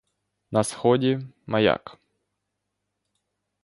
На 0.51 0.63
сході— 0.63 1.19
маяк. 1.47 1.97